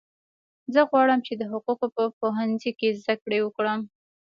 زه 0.73 0.81
غواړم 0.89 1.19
چې 1.27 1.33
د 1.37 1.43
حقوقو 1.51 1.87
په 1.95 2.03
پوهنځي 2.19 2.71
کې 2.79 2.97
زده 3.01 3.15
کړه 3.21 3.37
وکړم 3.41 3.79